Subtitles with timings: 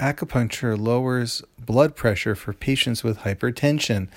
[0.00, 4.08] acupuncture lowers blood pressure for patients with hypertension.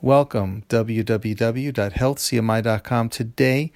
[0.00, 3.08] Welcome, www.healthcmi.com.
[3.08, 3.72] Today,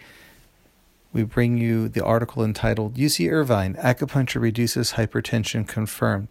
[1.13, 6.29] we bring you the article entitled UC Irvine Acupuncture Reduces Hypertension Confirmed.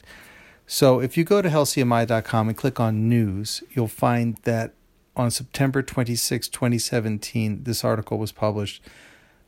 [0.65, 4.75] So, if you go to healthcmi.com and click on news, you'll find that
[5.15, 8.83] on September 26, 2017, this article was published.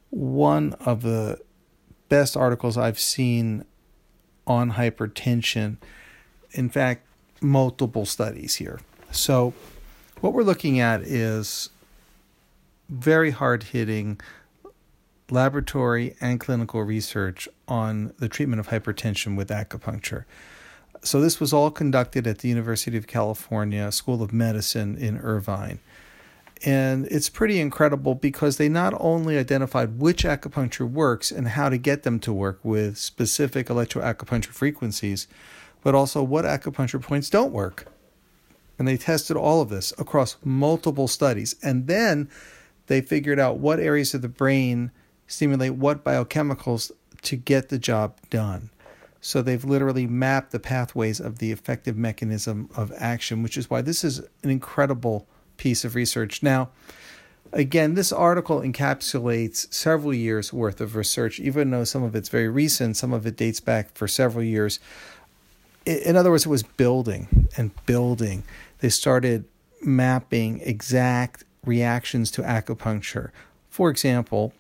[0.10, 1.40] One of the
[2.10, 3.64] best articles I've seen
[4.52, 5.78] on hypertension.
[6.52, 7.06] In fact,
[7.42, 8.82] multiple studies here.
[9.12, 9.54] So,
[10.20, 11.70] what we're looking at is
[12.90, 14.20] very hard hitting
[15.30, 20.26] laboratory and clinical research on the treatment of hypertension with acupuncture.
[21.02, 25.80] So, this was all conducted at the University of California School of Medicine in Irvine.
[26.64, 31.78] And it's pretty incredible because they not only identified which acupuncture works and how to
[31.78, 35.28] get them to work with specific electroacupuncture frequencies,
[35.82, 37.88] but also what acupuncture points don't work.
[38.78, 41.56] And they tested all of this across multiple studies.
[41.64, 42.30] And then
[42.88, 44.92] they figured out what areas of the brain
[45.26, 46.92] stimulate what biochemicals
[47.24, 48.70] to get the job done.
[49.20, 53.82] So they've literally mapped the pathways of the effective mechanism of action, which is why
[53.82, 55.28] this is an incredible
[55.62, 56.42] piece of research.
[56.42, 56.70] Now,
[57.54, 62.50] again, this article encapsulates several years worth of research, even though some of it's very
[62.50, 64.80] recent, some of it dates back for several years.
[65.86, 68.44] In other words, it was building and building.
[68.80, 69.46] They started
[69.84, 73.30] mapping exact reactions to acupuncture.
[73.70, 74.54] For example,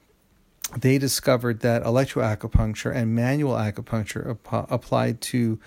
[0.78, 5.60] they discovered that electroacupuncture and manual acupuncture ap- applied to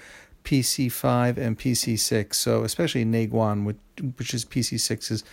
[0.45, 2.35] PC5 and PC6.
[2.35, 3.79] So, especially Neiguan, which,
[4.17, 5.25] which is PC6, is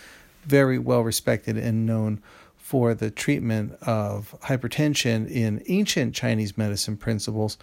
[0.44, 2.20] very well respected and known
[2.56, 7.58] for the treatment of hypertension in ancient Chinese medicine principles.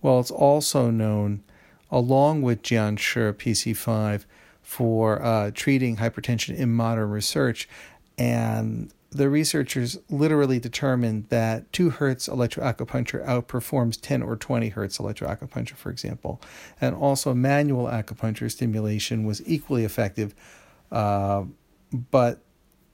[0.00, 1.42] Well, it's also known,
[1.90, 4.24] along with Jian Shi PC5,
[4.62, 7.68] for uh, treating hypertension in modern research.
[8.16, 15.74] And the researchers literally determined that 2 hertz electroacupuncture outperforms 10 or 20 hertz electroacupuncture,
[15.74, 16.40] for example.
[16.80, 20.34] And also, manual acupuncture stimulation was equally effective,
[20.90, 21.44] uh,
[22.10, 22.42] but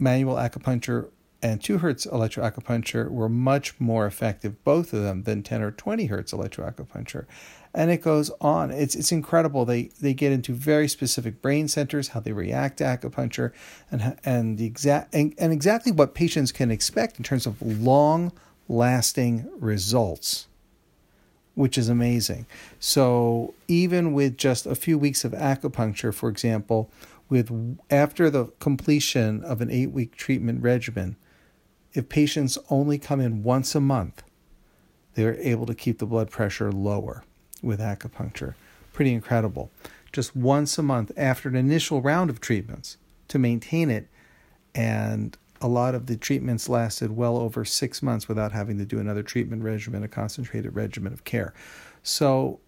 [0.01, 1.09] manual acupuncture
[1.41, 6.07] and 2 hertz electroacupuncture were much more effective, both of them, than 10 or 20
[6.07, 7.27] hertz electroacupuncture
[7.75, 8.71] and it goes on.
[8.71, 9.65] It's it's incredible.
[9.65, 13.53] They they get into very specific brain centers, how they react to acupuncture,
[13.91, 18.33] and and the exact and, and exactly what patients can expect in terms of long
[18.69, 20.49] lasting results,
[21.55, 22.47] which is amazing.
[22.81, 26.91] So even with just a few weeks of acupuncture, for example,
[27.29, 31.17] with after the completion of an eight week treatment regimen,
[31.99, 34.23] if patients only come in once a month,
[35.15, 37.25] they're able to keep the blood pressure lower
[37.61, 38.55] with acupuncture.
[38.93, 39.73] Pretty incredible.
[40.13, 44.07] Just once a month after an initial round of treatments to maintain it.
[44.77, 49.01] And a lot of the treatments lasted well over six months without having to do
[49.01, 51.53] another treatment regimen, a concentrated regimen of care.
[52.05, 52.61] So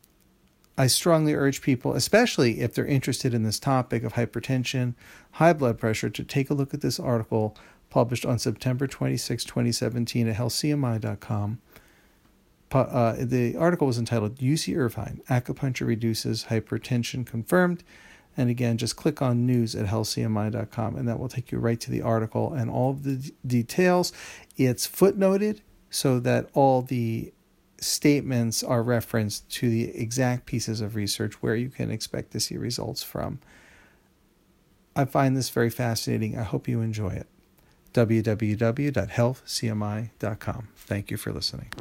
[0.80, 4.94] I strongly urge people, especially if they're interested in this topic of hypertension,
[5.32, 7.56] high blood pressure, to take a look at this article
[7.90, 11.60] published on September 26, 2017 at healthcmi.com
[12.72, 17.82] uh, the article was entitled UC Irvine Acupuncture Reduces Hypertension Confirmed.
[18.36, 21.90] And again, just click on news at healthcmi.com and that will take you right to
[21.90, 24.12] the article and all of the d- details.
[24.56, 25.60] It's footnoted
[25.90, 27.32] so that all the
[27.80, 32.56] statements are referenced to the exact pieces of research where you can expect to see
[32.56, 33.40] results from.
[34.94, 36.38] I find this very fascinating.
[36.38, 37.26] I hope you enjoy it.
[37.94, 40.68] www.healthcmi.com.
[40.76, 41.72] Thank you for listening.